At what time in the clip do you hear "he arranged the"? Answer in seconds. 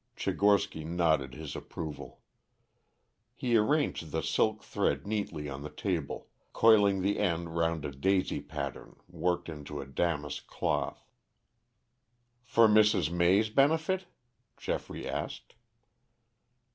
3.35-4.23